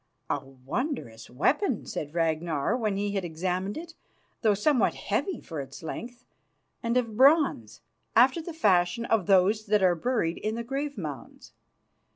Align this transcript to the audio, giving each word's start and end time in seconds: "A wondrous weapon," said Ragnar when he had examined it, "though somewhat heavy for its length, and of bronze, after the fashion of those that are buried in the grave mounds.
"A 0.31 0.43
wondrous 0.43 1.29
weapon," 1.29 1.85
said 1.85 2.15
Ragnar 2.15 2.75
when 2.75 2.97
he 2.97 3.11
had 3.11 3.23
examined 3.23 3.77
it, 3.77 3.93
"though 4.41 4.55
somewhat 4.55 4.95
heavy 4.95 5.39
for 5.41 5.61
its 5.61 5.83
length, 5.83 6.25
and 6.81 6.97
of 6.97 7.15
bronze, 7.15 7.81
after 8.15 8.41
the 8.41 8.51
fashion 8.51 9.05
of 9.05 9.27
those 9.27 9.67
that 9.67 9.83
are 9.83 9.93
buried 9.93 10.39
in 10.39 10.55
the 10.55 10.63
grave 10.63 10.97
mounds. 10.97 11.53